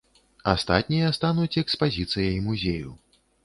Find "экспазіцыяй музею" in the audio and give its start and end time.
1.63-2.99